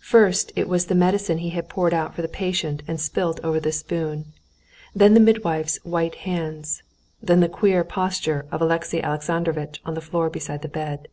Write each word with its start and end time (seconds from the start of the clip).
First 0.00 0.50
it 0.56 0.66
was 0.66 0.86
the 0.86 0.94
medicine 0.94 1.36
he 1.36 1.50
had 1.50 1.68
poured 1.68 1.92
out 1.92 2.14
for 2.14 2.22
the 2.22 2.26
patient 2.26 2.82
and 2.88 2.98
spilt 2.98 3.38
over 3.44 3.60
the 3.60 3.70
spoon, 3.70 4.24
then 4.96 5.12
the 5.12 5.20
midwife's 5.20 5.76
white 5.84 6.14
hands, 6.14 6.82
then 7.22 7.40
the 7.40 7.50
queer 7.50 7.84
posture 7.84 8.46
of 8.50 8.62
Alexey 8.62 9.02
Alexandrovitch 9.02 9.82
on 9.84 9.92
the 9.92 10.00
floor 10.00 10.30
beside 10.30 10.62
the 10.62 10.68
bed. 10.68 11.08